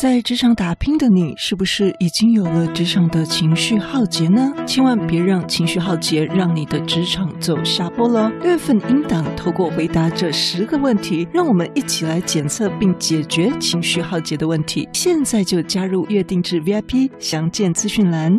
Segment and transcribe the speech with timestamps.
[0.00, 4.52] 在职场打拼的你，是不是已经有了职场的情绪浩劫呢？
[4.66, 8.28] 千万别让情绪浩劫让你的职场走下坡了。
[8.40, 14.88] 六月份应档透过回答这十个问题，让我们一起来检测并解决情绪浩劫的问题。
[14.92, 18.36] 现在就加入月定制 VIP，详见资讯栏。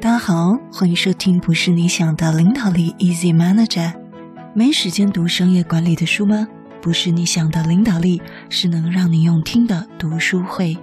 [0.00, 3.92] 大家好，欢迎收听不是你想的领导力 Easy Manager。
[4.54, 6.48] 没时间读商业管理的书吗？
[6.80, 10.76] 不是你想的领导力，是能让你用听的读书会。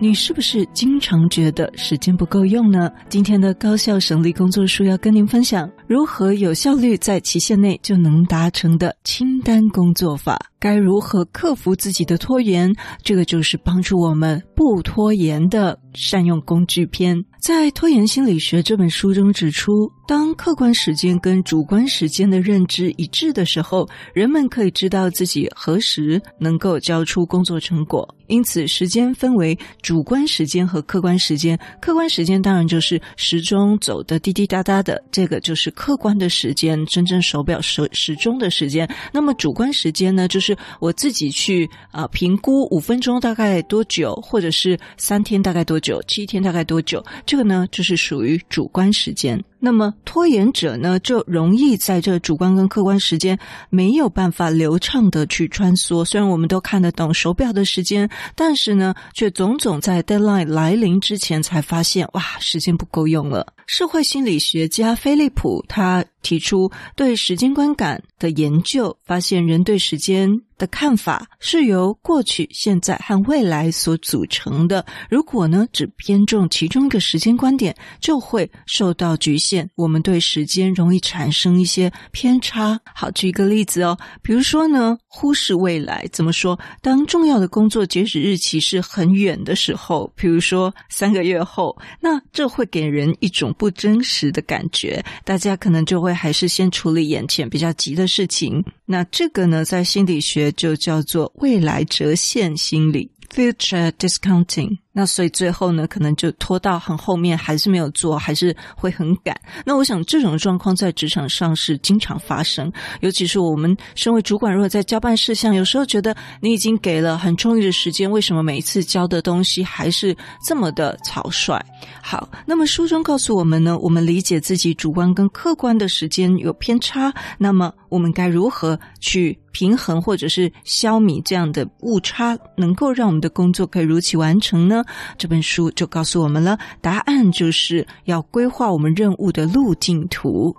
[0.00, 2.88] 你是不是经常觉得时间不够用呢？
[3.08, 10.38] 今天的高效省力工作书要跟您分享如何有效率在期限内就能达成的清单工作法。
[10.60, 12.72] 该如何克服自己的拖延？
[13.02, 17.24] 这个就是帮助我们不拖延的善用工具篇。
[17.40, 28.06] 在《拖延心理学》这本书中指出，当客观时间跟主观时间的认知一致的时候，人们可以知道自己何时能够交出工作成果。
[28.26, 31.58] 因此，时间分为主观时间和客观时间。
[31.80, 38.86] 客观时间当然就是时钟走得滴滴答答的，这个就是客观的时间，真正手表时时钟的时间。
[39.12, 47.02] 那么，主观时间呢，就是我自己去啊评估五分钟大概多久，或者是三天大概多久，七天大概多久。
[47.28, 49.38] 这个呢，就是属于主观时间。
[49.60, 53.38] 那么拖延者呢，就容易在这主观跟客观时间
[53.70, 56.04] 没有办法流畅的去穿梭。
[56.04, 63.52] 虽然我们都看得懂手表的时间，但是呢，却总总在 deadline 来临之前才发现，哇，时间不够用了。
[63.66, 74.86] 社会心理学家菲利普他提出对时间观感的研究，发现人对时间的看法是由过去、现在和未来所组成的。
[75.10, 79.47] 如果呢，只偏重其中一个时间观点，就会受到局限。
[79.76, 82.80] 我们对时间容易产生一些偏差。
[82.94, 86.06] 好，举一个例子哦，比如说呢，忽视未来。
[86.12, 86.58] 怎么说？
[86.82, 95.04] 当重要的工作截止日期是很远的时候，比如说三个月后，那这会给人一种不真实的感觉。
[95.24, 98.64] 大家可能就会还是先处理眼前比较急的事情。
[98.84, 104.78] 那这个呢，在心理学就叫做未来折现心理 （future discounting）。
[104.98, 109.40] 那所以最后呢，可能就拖到很后面，还是没有做，还是会很赶。
[109.64, 121.64] 那我想这种状况在职场上是经常发生，尤其是我们身为主管，如果在交办事项，有时候觉得你已经给了很充裕的时间，为什么每一次交的东西还是这么的草率？
[122.02, 134.84] 好，那么书中告诉我们呢，我们理解自己主观跟客观的时间有偏差，那么我们该如何去平衡或者是消弭这样的误差，能够让我们的工作可以如期完成呢？
[135.16, 140.54] 这本书就告诉我们了，答案就是要规划我们任务的路径图。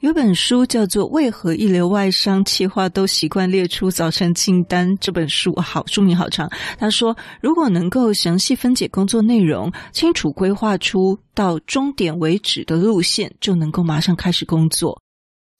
[0.00, 6.50] 有本书叫做《为何一流外商企划都习惯列出早晨清单》，这本书好，书名好长。
[6.78, 14.98] 他说，如果能够详细分解工作内容，清楚规划出到终点为止的路线，就能够马上开始工作。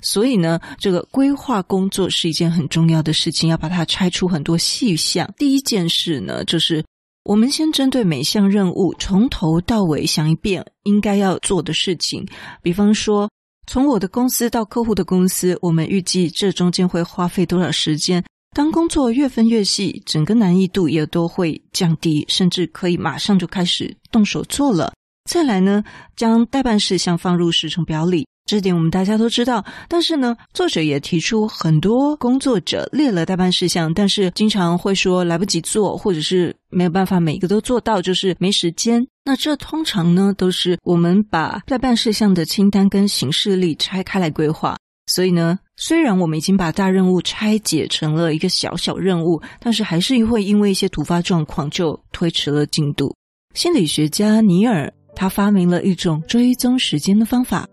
[0.02, 5.30] 所以呢，这个规划工作是一件很重要的事情，要把它拆出很多细项。
[5.36, 6.82] 第一件事呢，就是。
[7.30, 12.26] 我们先针对每项任务从头到尾想一遍应该要做的事情，
[12.60, 13.30] 比方说，
[13.68, 18.20] 从我的公司到客户的公司，我们预计这中间会花费多少时间。
[18.52, 24.92] 当工作越分越细，整个难易度也都会降低，甚至可以马上就开始动手做了。
[25.30, 25.84] 再来呢，
[26.16, 28.26] 将待办事项放入时程表里。
[28.50, 39.06] 这点我们大家都知道，但是呢，作者也提出很多工作者列了待办事项，但是经常会说来不及做，或者是没有办法每一个都做到，就是没时间。
[39.24, 44.76] 那这通常呢，都是我们把待办事项的清单跟行事历拆开来规划。
[45.06, 53.14] 所以呢，虽然我们已经把大任务拆解成了一个小小任务，但是还是会因为一些突发状况就推迟了进度。
[53.54, 57.68] 心理学家尼尔他发明了一种追踪时间的方法。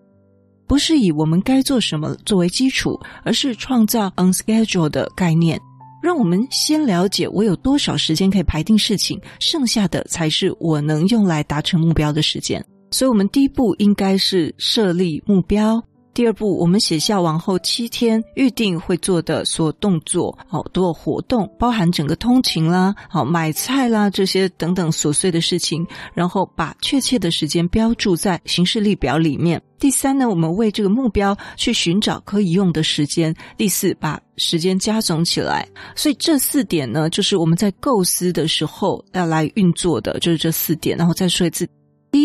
[0.67, 5.59] 不是以我们该做什么作为基础，而是创造 on schedule 的概念，
[6.01, 12.63] 让我们先了解我有多少时间可以排定事情，剩下的才是我能用来达成目标的时间。
[12.91, 15.83] 所以，我们第一步应该是设立目标。
[16.17, 25.85] 第二步，我们写下往后七天预定会做的所有动作，好多活动，包含整个通勤啦，好买菜啦这些等等琐碎的事情，
[26.15, 29.61] 然后把确切的时间标注在行事历表里面。
[29.77, 33.31] 第三呢，我们为这个目标去寻找可以用的时间。
[33.55, 35.69] 第四，把时间加总起来。
[35.95, 40.97] 所以这四点呢，就是我们在构思的时候要来运作的，就是这四点。
[40.97, 41.69] 然后再说一次。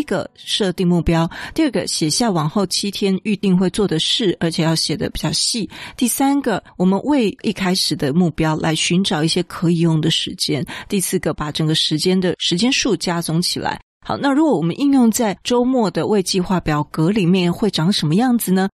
[0.02, 5.70] 一个设定目标，第二个写下往后七天预定会做的事，而且要写的比较细。
[5.96, 10.66] 第三个，我们为一开始的目标来寻找一些可以用的时间。
[10.88, 13.80] 第四个，把整个时间的时间数加总起来。
[14.04, 18.68] 好，那如果我们应用在周末的未计划表格里面，会长什么样子呢？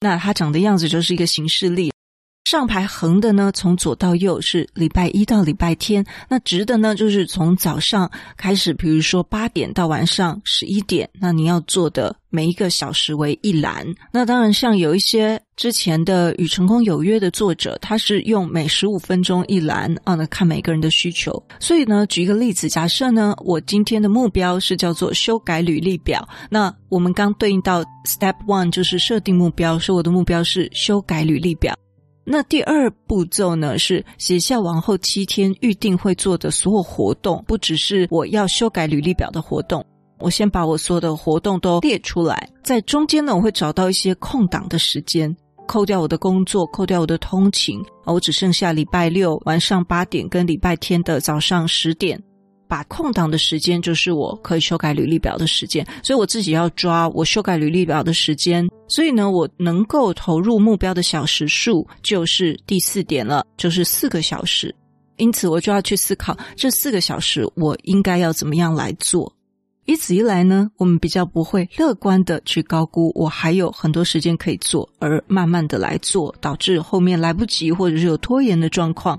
[0.00, 1.90] 那它长的样子就是一个形式例。
[2.46, 6.06] 上排横的呢，从左到右是礼拜一到礼拜天。
[6.28, 11.10] 那直的呢，就是从早上开始，比如说八点到晚上十一点。
[11.20, 13.84] 那你要做的每一个小时为一栏。
[14.12, 21.44] 那当然，像有一些之前的《与成功有约》的作者，他是用每十五分钟一栏啊，那看每个人的需求。
[21.58, 26.24] 所以呢，举一个例子，假设呢，我今天的目标是叫做修改履历表。
[26.48, 31.76] 那我们刚对应到 Step One 就是设定目标，说我的目标是修改履历表。
[32.28, 39.84] 那第二步骤呢，是写下往后七天预定会做的所有活动，不只是我要修改履历表的活动。
[40.18, 45.34] 我先把我所有的活动都列出来，在中间呢，我会找到一些空档的时间，
[45.68, 52.20] 扣掉我的工作，扣掉我的通勤，我只剩下礼拜六晚上八点跟礼拜天的早上十点。
[52.68, 58.66] 把空档的时间就是我可以修改履历表的时间，所以我自己要抓我修改履历表的时间。
[58.88, 64.74] 所以呢，我能够投入目标的小时数就是第四点了，就是四个小时。
[65.16, 69.32] 因此，我就要去思考这四个小时我应该要怎么样来做。
[69.86, 79.18] 以此一来呢，我们比较不会乐观的去高估我还有很多时间可以做，而慢慢的来做，导致后面来不及或者是有拖延的状况。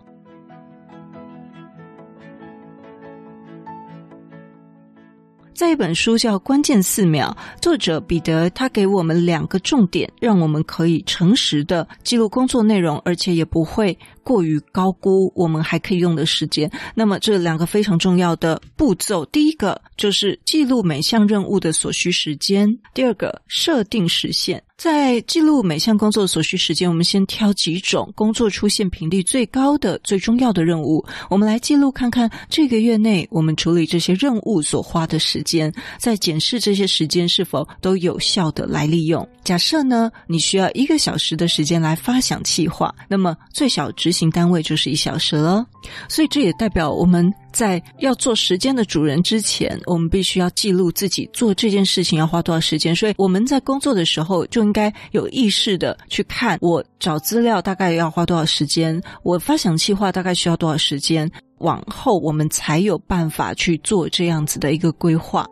[5.57, 16.71] 在一本书叫《关键四秒》，作者彼得他给我们两个重点，让我们可以诚实的记录工作内容，而且也不会过于高估我们还可以用的时间。
[16.93, 24.63] 那么这两个非常重要的步骤，第一个就是记录每项任务的所需时间，第二个设定时限。
[24.77, 39.27] 在记录每项工作所需时间，我们先挑几种工作出现频率最高的、最重要的任务，我们来记录看看这个月内我们处理这些任务所花的时间，再检视这些时间是否都有效的来利用。
[39.43, 45.65] 假设呢，你需要一个小时的时间来发想计划，那么最小执行单位就是一小时了。
[46.07, 52.95] 所以这也代表我们在要做时间的主人之前，我们必须要记录自己做这件事情要花多少时间。
[52.95, 61.29] 所以我们在工作的时候就应该有意识的去看，我找资料大概要花多少时间，我发想计划大概需要多少时间，
[61.59, 65.45] 往后我们才有办法去做这样子的一个规划。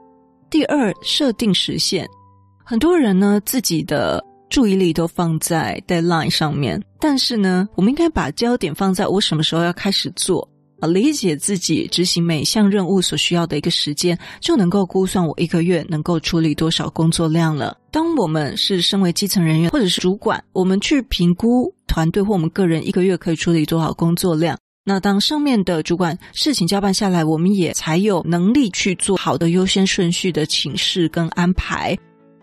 [0.49, 2.07] 第二，设定时限。
[2.63, 10.47] 很多人呢，自己的注意力都放在 deadline 上面，但是呢，我们应该把焦点放在我什么时候要开始做。
[10.79, 17.77] 啊，理解自己执行每项任务所需要的一个时间，就能够估算我一个月能够处理多少工作量了。
[17.91, 24.57] 当我们是身为基层人员或者是主管，我们去评估团队或我们个人一个月可以处理多少工作量。
[24.83, 31.97] 那当上面的主管事情交办下来，我们也才有能力去做好的优先顺序的请示跟安排，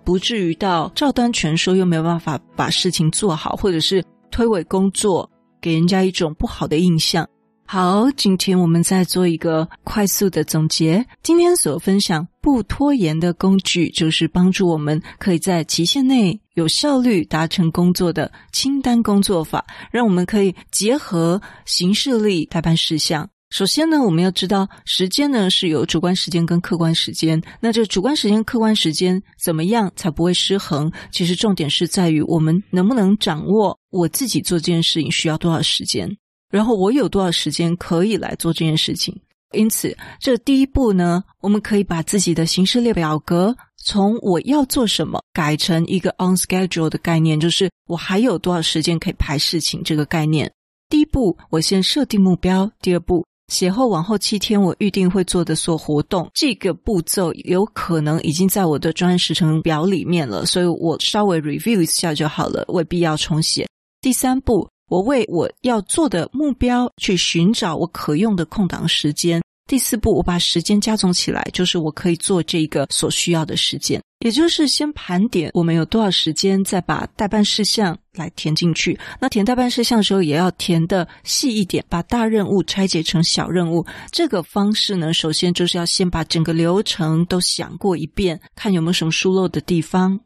[0.05, 4.03] 不至于到照单全收又没有办法把事情做好，或者是
[4.33, 5.31] 推诿工作，
[5.61, 7.29] 给人家一种不好的印象。
[7.65, 11.07] 好，今天我们再做一个快速的总结。
[11.23, 23.31] 今天所分享不拖延的工具，就是帮助我们可以在期限内有效率达成工作的清单工作法，让我们可以结合行事历待办事项。
[23.49, 27.43] 首先呢，我们要知道时间呢是有主观时间跟客观时间。
[27.61, 30.93] 那这主观时间、客观时间怎么样才不会失衡？
[31.11, 36.17] 其实重点是在于我们能不能掌握我自己做这件事情需要多少时间。
[36.53, 39.19] 然后我有多少时间可以来做这件事情？
[39.53, 43.55] 因此，这第一步呢，我们可以把自己的行事列表格
[43.85, 50.51] 从我要做什么改成一个 on schedule 的概念，就是我还有多少时间可以排事情这个概念。
[50.89, 56.31] 第一步，我先设定目标；第二步，写后往后七天我预定会做的所活动。
[56.33, 63.67] 这个步骤有可能已经在我的专案时程表里面了，所以我稍微 review 一下就好了，未必要重写。
[64.01, 64.72] 第三步。
[64.93, 69.41] 我为我要做的目标去寻找我可用的空档时间。
[69.67, 73.99] 第四步，我把时间加总起来，就是我可以做这个所需要的时间。
[74.19, 78.99] 也就是先盘点我们有多少时间，再把待办事项来填进去。
[79.19, 83.87] 那填待办事项的时候，也要填的细一点，把大任务拆解成小任务。
[84.11, 90.21] 这个方式呢，首先就是要先把整个流程都想过一遍，看有没有什么疏漏的地方。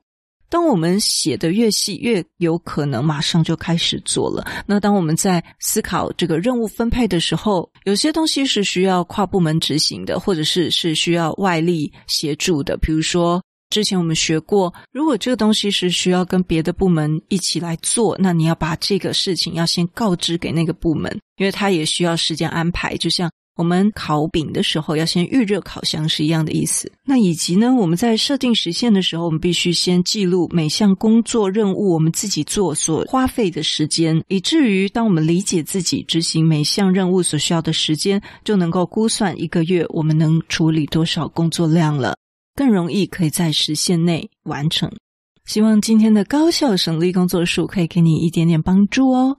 [0.48, 4.46] 当我们写的越细，越有可能马上就开始做了。
[4.66, 12.76] 那当我们在思考这个任务分配的时候，有些东西是需要跨部门执行的，或者是是需要外力协助的。
[12.76, 23.30] 比如说，之前我们学过，如果这个东西是需要跟别的部门一起来做，那你要把这个事情要先告知给那个部门，因为他也需要时间安排，就像。
[23.56, 26.92] 我们烤饼的时候要先预热烤箱是一样的意思。
[27.04, 42.16] 那以及呢，我们在设定时限的时候，我们必须先记录每项工作任务我们自己做所花费的时间，以至于当我们理解自己执行每项任务所需要的时间，就能够估算一个月我们能处理多少工作量了，
[42.54, 44.92] 更容易可以在时限内完成。
[45.46, 49.38] 希望今天的高效省力工作术可以给你一点点帮助哦。